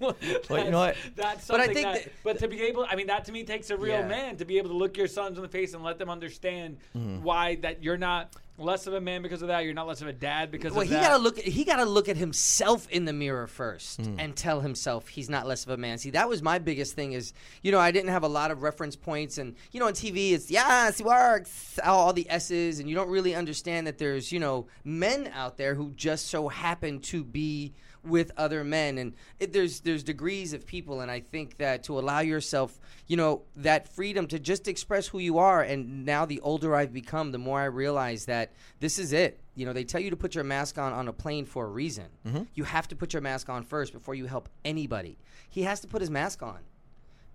[0.50, 0.98] Well, you know what?
[1.16, 3.46] That's But I think that, that- but to be able, I mean, that to me
[3.46, 4.08] takes a real Yeah.
[4.08, 6.78] man to be able to look your sons in the face and let them understand
[6.96, 7.24] mm-hmm.
[7.24, 9.64] why that you're not less of a man because of that.
[9.66, 11.02] You're not less of a dad because well, of he that.
[11.10, 11.40] gotta look.
[11.40, 14.16] He gotta look at himself in the mirror first Mm.
[14.20, 15.98] and tell himself he's not less of a man.
[15.98, 17.14] See, that was my biggest thing.
[17.14, 17.34] Is
[17.64, 20.32] you know I didn't have a lot of reference points, and you know on TV
[20.34, 24.32] it's yes, he works, all, all the S's, and you don't really understand that there's
[24.32, 28.98] you know men out there who just so happen to be with other men.
[28.98, 33.18] And it, there's there's degrees of people and I think that to allow yourself you
[33.18, 37.32] know that freedom to just express who you are and now the older I've become
[37.32, 39.40] the more I realize that this is it.
[39.56, 41.70] You know they tell you to put your mask on on a plane for a
[41.70, 42.06] reason.
[42.26, 42.44] Mm-hmm.
[42.54, 45.18] You have to put your mask on first before you help anybody.
[45.50, 46.60] He has to put his mask on.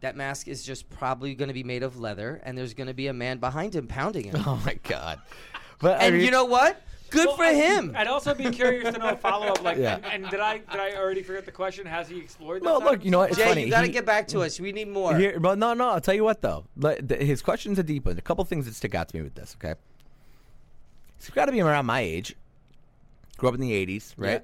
[0.00, 2.94] That mask is just probably going to be made of leather and there's going to
[2.94, 4.36] be a man behind him pounding him.
[4.46, 5.20] Oh my god!
[5.78, 7.92] But I and mean, you know what Good Well, for I- him.
[7.96, 9.62] I'd also be curious to know a follow up.
[9.62, 9.96] Like, Yeah.
[9.96, 11.86] and, and did I did I already forget the question?
[11.86, 12.62] Has he explored?
[12.62, 13.30] Well, that look, you know what?
[13.30, 13.64] It's Jay, funny.
[13.64, 14.58] you got to get back to us.
[14.58, 15.16] We need more.
[15.16, 15.90] Here, but no, no.
[15.90, 16.64] I'll tell you what though.
[16.76, 18.18] Like, the- His question's a deep one.
[18.18, 19.56] A couple things that stick out to me with this.
[19.60, 19.74] Okay,
[21.18, 22.34] he's got to be around my age.
[23.38, 24.30] Grew up in the '80s, right?
[24.32, 24.38] Yeah.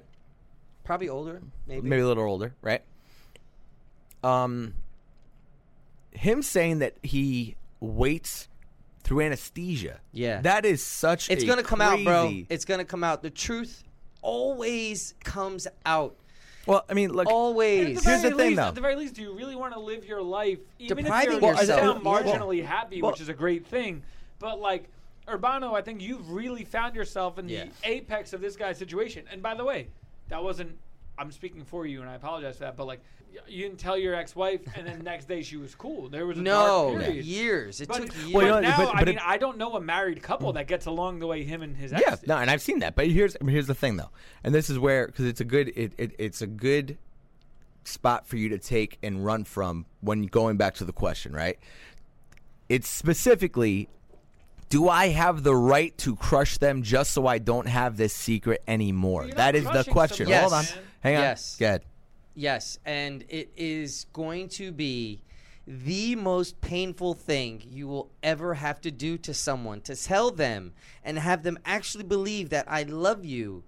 [0.85, 1.87] Probably older, maybe.
[1.87, 2.81] Maybe a little older, right?
[4.23, 4.75] Um,
[6.11, 8.47] him saying that he waits
[9.03, 9.99] through anesthesia.
[10.11, 10.41] Yeah.
[10.41, 11.29] that is such.
[11.29, 12.31] It's gonna come out, bro.
[12.49, 13.21] It's gonna come out.
[13.21, 13.83] The truth
[14.21, 16.15] always comes out.
[16.65, 17.27] well, I mean, look.
[17.27, 18.01] Always.
[18.01, 18.67] the Here's very the thing, least, though.
[18.69, 21.41] At the very least, do you really want to live your life, even Depriving if
[21.41, 22.03] you're yourself.
[22.03, 24.01] Well, marginally happy, well- which is a great thing?
[24.39, 24.89] But like
[25.27, 27.65] Urbano, I think you've really found yourself in Yeah.
[27.65, 29.25] the apex of this guy's situation.
[29.31, 29.87] And by the way,
[30.29, 30.77] that wasn't.
[31.17, 32.75] I'm speaking for you, and I apologize for that.
[32.75, 35.73] But like, y- you didn't tell your ex-wife, and then the next day she was
[35.75, 36.09] cool.
[36.09, 37.25] There was a No, dark period.
[37.25, 37.81] years.
[37.81, 38.33] It But, took years.
[38.33, 40.67] Well, you but now, but- I mean, it- I don't know a married couple that
[40.67, 42.01] gets along the way him and his ex.
[42.05, 42.27] Yeah, did.
[42.27, 42.95] no, and I've seen that.
[42.95, 44.11] But here's here's the thing though,
[44.43, 46.97] and this is where because it's a good it, it it's a good
[47.85, 51.59] spot for you to take and run from when going back to the question, right?
[52.69, 53.89] It's specifically,
[54.69, 58.63] do I have the right to crush them just so I don't have this secret
[58.67, 59.27] anymore?
[59.27, 60.27] That is the question.
[60.27, 60.65] someone, Hold on,
[61.01, 61.21] hang on.
[61.23, 61.57] Yes.
[61.59, 61.83] Go ahead.
[62.35, 65.21] Yes, and it is going to be
[65.67, 70.73] the most painful thing you will ever have to do to someone to tell them
[71.03, 73.63] and have them actually believe that I love you.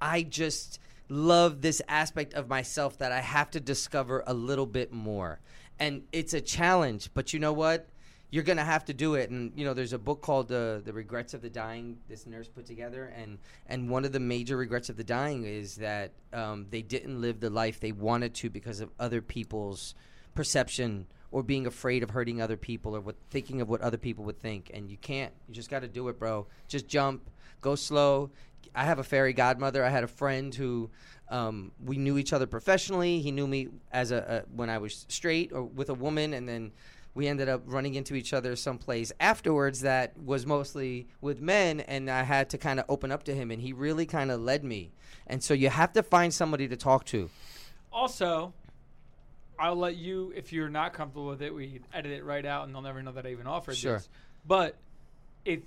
[0.00, 0.78] I just
[1.08, 5.40] love this aspect of myself that I have to discover a little bit more.
[5.78, 7.88] And it's a challenge, but you know what?
[8.30, 10.92] You're gonna have to do it, and you know there's a book called uh, "The
[10.92, 14.88] Regrets of the Dying." This nurse put together, and and one of the major regrets
[14.88, 18.80] of the dying is that um, they didn't live the life they wanted to because
[18.80, 19.94] of other people's
[20.34, 24.24] perception or being afraid of hurting other people or what thinking of what other people
[24.24, 24.70] would think.
[24.72, 25.32] And you can't.
[25.48, 26.46] You just got to do it, bro.
[26.68, 28.30] Just jump, go slow.
[28.74, 29.84] I have a fairy godmother.
[29.84, 30.90] I had a friend who
[31.28, 33.20] um, we knew each other professionally.
[33.20, 36.48] He knew me as a, a when I was straight or with a woman, and
[36.48, 36.72] then
[37.14, 42.08] we ended up running into each other someplace afterwards that was mostly with men and
[42.10, 44.62] i had to kind of open up to him and he really kind of led
[44.64, 44.90] me
[45.26, 47.28] and so you have to find somebody to talk to
[47.92, 48.52] Also,
[49.58, 52.74] I'll let you, if you're not comfortable with it, we edit it right out, and
[52.74, 53.94] they'll never know that I even offered Sure.
[53.98, 54.08] this.
[54.46, 54.76] But
[55.44, 55.60] if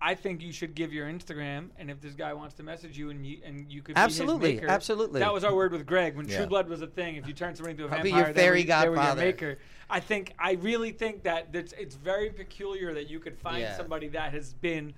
[0.00, 3.08] I think you should give your Instagram, and if this guy wants to message you,
[3.10, 5.20] and you and you could Absolutely, maker, absolutely.
[5.20, 6.38] That was our word with Greg when Yeah.
[6.38, 7.16] True Blood was a thing.
[7.16, 8.94] If you turn somebody into a I'll be vampire, your fairy were- they were your
[8.96, 9.20] godfather.
[9.22, 9.58] maker.
[9.88, 13.76] I think I really think that that's, it's very peculiar that you could find Yeah.
[13.76, 14.92] somebody that has been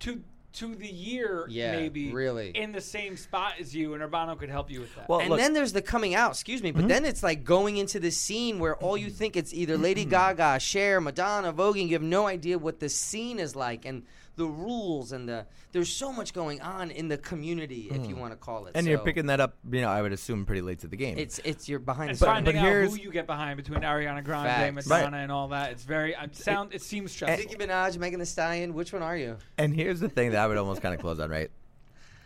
[0.00, 2.50] to to the year Yeah, maybe really.
[2.50, 5.08] in the same spot as you, and Urbano could help you with that.
[5.08, 6.88] Well, and look- then there's the coming out excuse me but mm-hmm.
[6.88, 10.58] then it's like going into the scene where all you think it's either lady gaga
[10.58, 14.04] Cher, madonna voguing you have no idea what the scene is like and
[14.40, 18.20] the rules and the there's so much going on in the community if you hmm.
[18.20, 20.62] want to call it And you're picking that up, you know, I would assume pretty
[20.62, 21.18] late to the game.
[21.18, 23.80] it's it's you're behind and the finding but out here's- who you get behind between
[23.80, 24.88] Ariana Grande, Facts.
[24.88, 25.22] Madonna, Right.
[25.22, 25.72] and all that.
[25.72, 26.72] It's very it sound.
[26.72, 27.38] It seems stressful.
[27.38, 29.36] Nicki Minaj, Megan Thee Stallion, which one are you?
[29.58, 31.50] And here's the thing that I would almost kind of close on, right?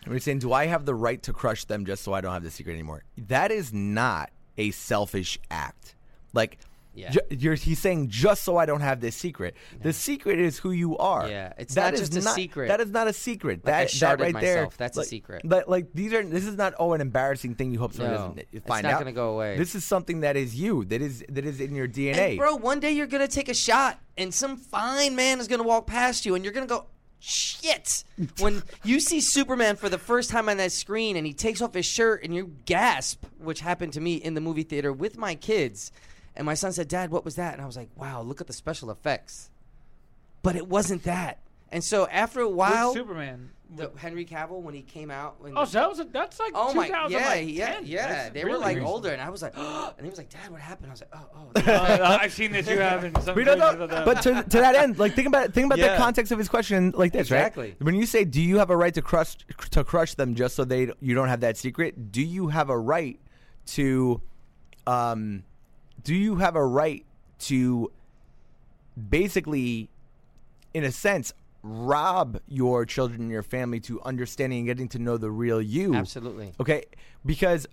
[0.07, 2.45] We're saying, do I have the right to crush them just so I don't have
[2.45, 3.03] the secret anymore?
[3.19, 5.97] That is not a selfish act.
[6.33, 6.59] Like,
[6.95, 7.11] Yeah.
[7.11, 9.57] ju- he's saying just so I don't have this secret.
[9.83, 11.29] The secret is who you are.
[11.29, 12.69] Yeah, it's That not is just a secret.
[12.69, 13.65] That is not a secret.
[13.65, 14.77] Like I that, that right there, myself.
[14.77, 15.45] That's a secret.
[15.45, 16.23] Like, like these are.
[16.23, 18.91] This is not oh an embarrassing thing you hope someone No, doesn't uh, find out.
[18.91, 19.57] it's not gonna go away.
[19.59, 20.85] This is something that is you.
[20.85, 22.31] That is that is in your DNA.
[22.31, 25.63] And bro, one day you're gonna take a shot, and some fine man is gonna
[25.65, 26.87] walk past you, and you're gonna go,
[27.19, 28.05] "Shit!"
[28.39, 31.75] when you see Superman for the first time on that screen, and he takes off
[31.75, 35.35] his shirt, and you gasp, which happened to me in the movie theater with my
[35.35, 35.91] kids.
[36.37, 38.47] And my son said, "Dad, what was that?" And I was like, "Wow, look at
[38.47, 39.51] the special effects."
[40.43, 41.39] But it wasn't that.
[41.71, 43.51] And so after a Which while, Superman.
[43.75, 46.53] the Henry Cavill when he came out, when Oh, so that was a, that's like
[46.55, 48.07] Oh my, yeah, yeah, yeah.
[48.09, 48.87] That's They were like recent.
[48.87, 51.01] older, and I was like, oh, and he was like, "Dad, what happened?" I was
[51.01, 53.91] like, "Oh, oh." Uh, I've seen that you have in some We don't know, of
[54.05, 56.93] but to, to that end, like think about think about the context of his question
[56.97, 57.69] like this, Exactly.
[57.71, 57.83] right?
[57.83, 59.37] When you say, "Do you have a right to crush
[59.71, 62.79] to crush them just so they you don't have that secret?" Do you have a
[62.79, 63.19] right
[63.67, 64.21] to,
[64.87, 65.43] um,
[66.05, 67.05] do you have a right
[67.41, 67.91] to,
[69.09, 69.91] basically,
[70.73, 75.17] in a sense, rob your children and your family to understanding and getting to know
[75.17, 75.95] the real you?
[75.95, 76.53] Absolutely.
[76.61, 76.85] Okay,
[77.25, 77.67] because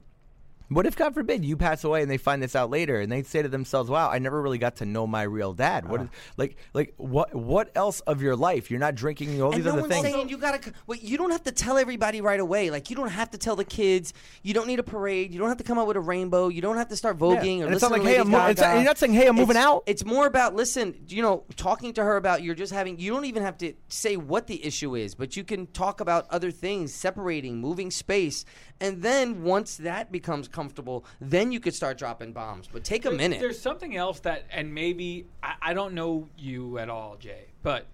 [0.72, 3.24] What if, God forbid, you pass away and they find this out later, and they
[3.24, 6.10] say to themselves, "Wow, I never really got to know my real dad." What, uh-huh.
[6.14, 8.72] is, like, like what, what else of your life?
[8.72, 10.16] You're not drinking all these And these no other one's things.
[10.16, 10.64] saying you gotta.
[10.64, 12.70] c- Wait, you don't have to tell everybody right away.
[12.70, 14.14] Like you don't have to tell the kids.
[14.44, 15.34] You don't need a parade.
[15.34, 16.48] You don't have to come out with a rainbow.
[16.48, 18.30] You don't have to start voguing or And it's not like, to hey, Lady I'm
[18.32, 19.84] mo- it's you're not saying, hey, I'm moving It's- out.
[19.88, 20.96] It's more about listen.
[21.10, 22.98] You know, talking to her about you're just having.
[22.98, 26.28] You don't even have to say what the issue is, but you can talk about
[26.30, 28.46] other things, separating, moving space,
[28.80, 32.68] and then once that becomes comfortable, then you could start dropping bombs.
[32.72, 33.40] But take a minute.
[33.40, 37.88] There's something else that, and maybe I, I don't know you at all, Jay, but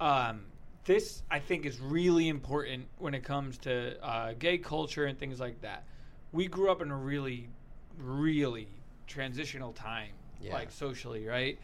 [0.00, 0.44] um,
[0.84, 5.40] this I think is really important when it comes to uh, gay culture and things
[5.40, 5.84] like that.
[6.32, 7.48] We grew up in a really,
[7.98, 8.68] really
[9.06, 10.54] transitional time, Yeah.
[10.54, 11.58] like socially, right?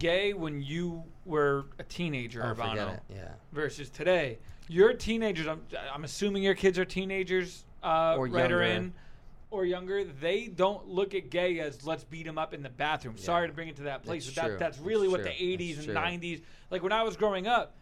[0.00, 2.98] Gay when you were a teenager, Oh, Urbano.
[3.08, 3.28] Yeah.
[3.52, 4.38] versus today.
[4.68, 5.46] You're teenagers.
[5.46, 5.62] I'm,
[5.94, 8.92] I'm assuming your kids are teenagers, uh, Or right or in,
[9.50, 10.04] or younger.
[10.04, 13.16] They don't look at gay as let's beat them up in the bathroom.
[13.18, 15.30] Sorry to bring it to that place, That's but that, that's That's really what true.
[15.30, 16.30] the '80s That's and true.
[16.36, 16.42] '90s.
[16.70, 17.74] Like when I was growing up,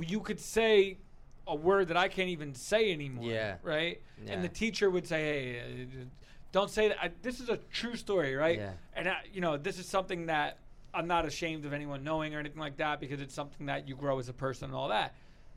[0.00, 0.98] you could say
[1.46, 3.30] a word that I can't even say anymore.
[3.30, 3.56] Yeah.
[3.62, 4.00] Right.
[4.24, 4.32] Yeah.
[4.32, 6.04] And the teacher would say, "Hey." Uh,
[6.52, 6.96] don't say that.
[7.02, 8.56] I, this is a true story, right?
[8.56, 8.70] Yeah.
[8.94, 10.58] And I, you know, this is something that
[10.94, 13.94] I'm not ashamed of anyone knowing or anything like that because it's something that you
[13.94, 15.14] grow as a person and all that.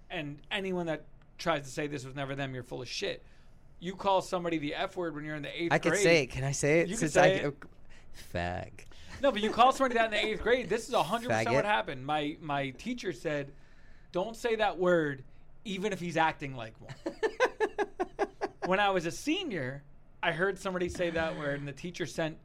[0.09, 1.05] And anyone that
[1.37, 3.23] tries to say this was never them, you're full of shit.
[3.79, 5.93] You call somebody the F word when you're in the eighth I grade.
[5.93, 6.27] I could say it.
[6.27, 6.89] Can I say it?
[6.89, 7.55] You can say I, it.
[8.33, 8.71] Fag.
[9.21, 10.69] No, but you call somebody that in the eighth grade.
[10.69, 11.53] This is hundred percent Faggot.
[11.53, 12.05] what happened.
[12.05, 13.51] My my teacher said,
[14.11, 15.23] "Don't say that word,
[15.65, 16.93] even if he's acting like one."
[18.65, 19.83] when I was a senior,
[20.21, 22.37] I heard somebody say that word, and the teacher sent.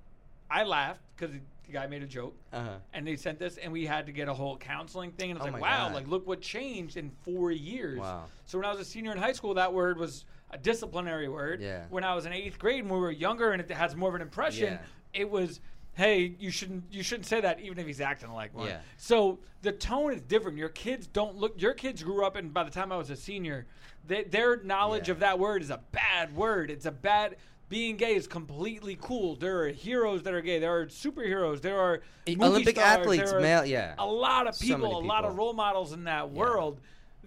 [0.50, 1.34] I laughed because
[1.66, 2.70] the guy made a joke, Uh-huh.
[2.92, 5.30] and they sent this, and we had to get a whole counseling thing.
[5.30, 5.94] And it's Oh like, wow, God.
[5.94, 7.98] like look what changed in four years.
[7.98, 8.24] Wow.
[8.46, 11.60] So when I was a senior in high school, that word was a disciplinary word.
[11.60, 11.84] Yeah.
[11.90, 14.14] When I was in eighth grade, and we were younger, and it has more of
[14.14, 14.78] an impression, Yeah.
[15.20, 15.60] it was.
[15.96, 18.66] Hey, you shouldn't you shouldn't say that even if he's acting like one.
[18.66, 18.80] Yeah.
[18.96, 20.58] So the tone is different.
[20.58, 21.60] Your kids don't look.
[21.60, 23.66] Your kids grew up, and by the time I was a senior,
[24.06, 25.12] they, their knowledge Yeah.
[25.12, 26.70] of that word is a bad word.
[26.70, 27.36] It's a bad.
[27.68, 29.36] Being gay is completely cool.
[29.36, 30.58] There are heroes that are gay.
[30.58, 31.60] There are superheroes.
[31.62, 33.94] There are Olympic stars, athletes, male- yeah.
[33.98, 36.80] A lot of So people, a lot of role models in that world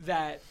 [0.06, 0.42] that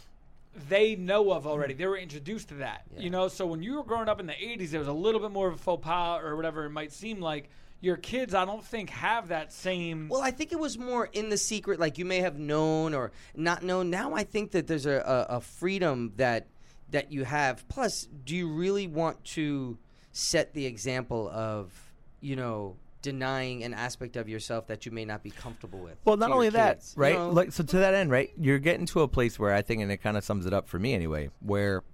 [0.68, 1.74] they know of already.
[1.74, 2.82] They were introduced to that.
[2.94, 3.02] Yeah.
[3.02, 5.20] You know, so when you were growing up in the 80s, there was a little
[5.20, 7.50] bit more of a faux pas or whatever it might seem like.
[7.82, 10.08] Your kids, I don't think, have that same.
[10.08, 13.12] Well, I think it was more in the secret, like you may have known or
[13.34, 13.90] not known.
[13.90, 16.46] Now I think that there's a, a, a freedom that
[16.90, 17.68] that you have.
[17.68, 19.76] Plus, do you really want to
[20.12, 21.72] set the example of,
[22.20, 25.96] you know, denying an aspect of yourself that you may not be comfortable with?
[26.04, 26.94] Well, not only that, kids?
[26.96, 27.14] You right?
[27.14, 27.30] know?
[27.30, 28.32] Like, so to that end, right?
[28.36, 30.66] You're getting to a place where I think, and it kind of sums it up
[30.66, 31.84] for me anyway, where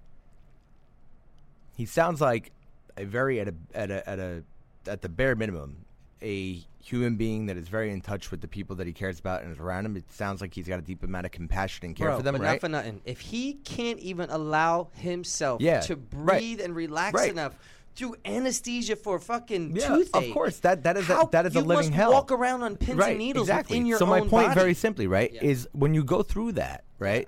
[1.77, 2.51] he sounds like
[2.97, 4.43] a very at a at a at a
[4.87, 5.85] at the bare minimum
[6.23, 9.43] a human being that is very in touch with the people that he cares about
[9.43, 9.95] and is around him.
[9.97, 12.33] It sounds like he's got a deep amount of compassion and care Bro, for them,
[12.35, 12.51] but right?
[12.53, 13.01] not for nothing.
[13.05, 16.39] If he can't even allow himself Yeah, to right.
[16.39, 17.29] breathe and relax Right.
[17.29, 17.55] enough
[17.95, 20.59] through anesthesia for fucking Yeah, toothache, of course.
[20.59, 22.11] That that is a, how- that is a you living must hell.
[22.11, 23.75] Walk around on pins right, and needles exactly.
[23.77, 24.55] within your so my point, body.
[24.59, 25.43] very simply, right, Yeah.
[25.43, 27.27] is when you go through that, right.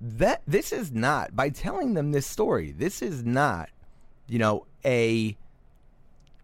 [0.00, 2.72] That this is not by telling them this story.
[2.72, 3.70] This is not,
[4.28, 5.36] you know, a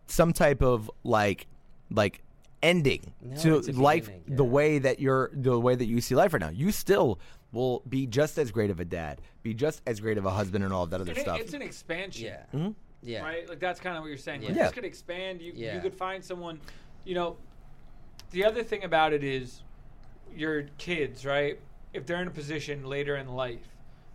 [0.06, 1.46] some type of like
[1.90, 2.22] like
[2.62, 4.50] ending No, to life beginning, the yeah.
[4.50, 6.50] way that you're the way that you see life right now.
[6.50, 7.18] You still
[7.52, 10.62] will be just as great of a dad, be just as great of a husband,
[10.64, 11.40] and all of that other it- stuff.
[11.40, 12.26] it's an expansion.
[12.26, 12.42] Yeah.
[12.58, 12.70] Mm-hmm.
[13.02, 13.22] Yeah.
[13.22, 13.48] Right?
[13.48, 14.42] Like that's kind of what you're saying.
[14.42, 14.64] Like Yeah.
[14.64, 15.40] this could expand.
[15.40, 15.74] You Yeah.
[15.74, 16.60] you could find someone,
[17.04, 17.36] you know.
[18.32, 19.62] The other thing about it is,
[20.36, 21.58] your kids, right?
[21.92, 23.66] If they're in a position later in life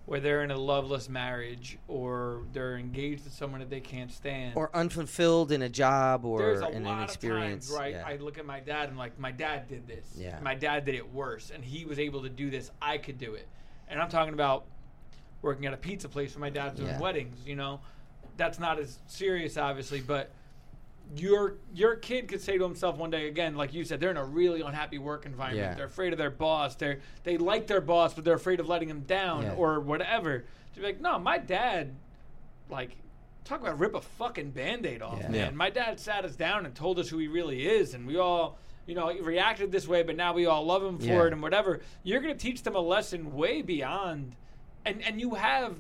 [0.05, 4.55] where they're in a loveless marriage or they're engaged to someone that they can't stand,
[4.55, 7.67] Or unfulfilled in a job or there's a in lot an of experience.
[7.69, 7.93] times, right?
[7.95, 8.03] Yeah.
[8.05, 10.05] I look at my dad and like, my dad did this.
[10.15, 10.39] Yeah.
[10.43, 12.69] My dad did it worse, and he was able to do this.
[12.81, 13.47] I could do it,
[13.87, 14.65] and I'm talking about
[15.41, 16.99] working at a pizza place where my dad's doing Yeah.
[16.99, 17.37] weddings.
[17.45, 17.81] You know,
[18.37, 20.31] that's not as serious, obviously, but
[21.17, 24.17] your your kid could say to himself one day again, like you said, they're in
[24.17, 25.71] a really unhappy work environment.
[25.71, 25.75] Yeah.
[25.75, 26.75] They're afraid of their boss.
[26.75, 29.53] They they like their boss, but they're afraid of letting him down Yeah.
[29.55, 30.45] or whatever.
[30.73, 31.95] To be like, no, my dad,
[32.69, 32.97] like,
[33.45, 35.29] talk about rip a fucking band-aid off, Yeah.
[35.29, 35.33] man.
[35.33, 35.51] Yeah.
[35.51, 38.57] My dad sat us down and told us who he really is, and we all.
[38.87, 41.23] You know, reacted this way, but now we all love him for Yeah.
[41.25, 41.81] it and whatever.
[42.03, 44.35] You're going to teach them a lesson way beyond,
[44.85, 45.75] and and you have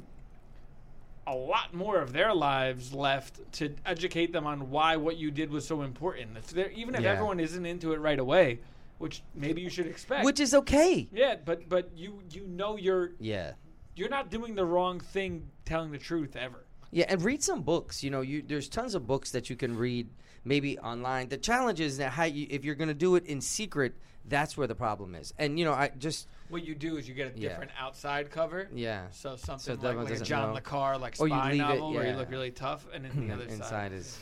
[1.27, 5.49] a lot more of their lives left to educate them on why what you did
[5.49, 6.37] was so important.
[6.37, 7.11] If even if Yeah.
[7.11, 8.59] everyone isn't into it right away,
[8.99, 10.23] which maybe you should expect.
[10.23, 11.07] Which is okay.
[11.11, 13.53] yeah, but but you you know you're Yeah.
[13.95, 16.65] you're not doing the wrong thing telling the truth ever.
[16.91, 18.03] Yeah, and read some books.
[18.03, 20.07] You know, you there's tons of books that you can read
[20.43, 21.29] maybe online.
[21.29, 23.95] The challenge is that how you if you're going to do it in secret,
[24.25, 25.33] that's where the problem is.
[25.39, 27.49] And you know, I just What you do is you get a Yeah.
[27.49, 28.69] different outside cover.
[28.73, 29.07] yeah.
[29.11, 30.53] So something So like, like a doesn't John know.
[30.55, 32.17] Le Carre, like Or you spy leave it, novel, where you yeah.
[32.17, 33.91] look really tough, and then the other inside side.
[33.93, 34.19] is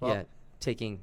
[0.00, 0.22] Well- yeah,
[0.60, 1.00] taking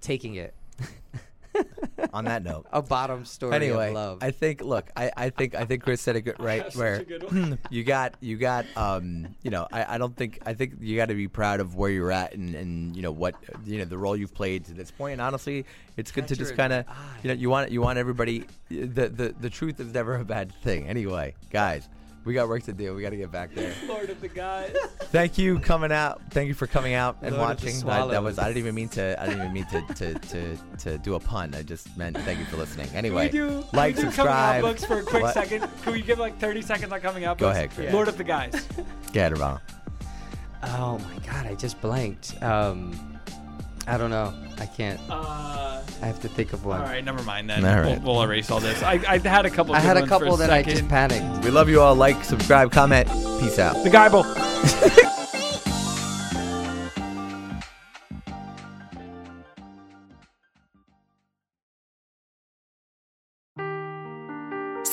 [0.00, 0.52] taking it.
[2.12, 2.66] On that note.
[2.72, 4.18] A bottom story Anyway, of love.
[4.22, 4.62] I think.
[4.62, 6.74] Look, I, I think I think Chris said it good, right.
[6.74, 10.40] Where such a good you got you got um you know I, I don't think
[10.44, 13.12] I think you got to be proud of where you're at and, and you know
[13.12, 13.34] what
[13.64, 15.14] you know the role you've played to this point.
[15.14, 15.64] And honestly,
[15.96, 16.84] it's good to just kind of
[17.22, 20.52] you know you want you want everybody the, the the truth is never a bad
[20.62, 20.88] thing.
[20.88, 21.88] Anyway, guys,
[22.24, 22.94] we got work to do.
[22.94, 23.72] We got to get back there.
[23.88, 24.74] Lord of the guys.
[25.10, 26.20] Thank you coming out.
[26.30, 27.88] Thank you for coming out and Lord of the watching.
[27.88, 30.56] I, that was I didn't even mean to I didn't even mean to, to, to,
[30.78, 31.54] to do a pun.
[31.54, 32.88] I just meant thank you for listening.
[32.94, 34.16] Anyway, Can we do, like, can we do subscribe.
[34.16, 35.34] coming out books for a quick What?
[35.34, 35.68] second?
[35.82, 37.56] Can we give like 30 seconds on coming out Go books?
[37.58, 37.92] ahead, Chris.
[37.92, 38.66] Lord of the guys.
[39.12, 39.60] Get it, Ron.
[40.62, 42.40] oh my god, I just blanked.
[42.42, 43.11] Um,
[43.86, 44.32] I don't know.
[44.58, 45.00] I can't.
[45.10, 46.80] Uh, I have to think of one.
[46.80, 47.64] all right, never mind then.
[47.64, 48.82] All We'll, we'll erase all this.
[48.82, 49.74] I, I had a couple.
[49.74, 51.44] I had a ones for couple that I just panicked.
[51.44, 51.94] We love you all.
[51.94, 53.08] Like, subscribe, comment.
[53.40, 53.82] Peace out.
[53.82, 54.24] The Bible.